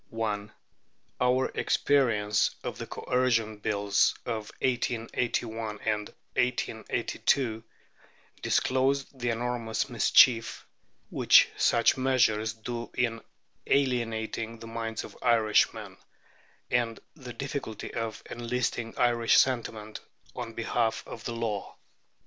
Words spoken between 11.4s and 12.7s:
such measures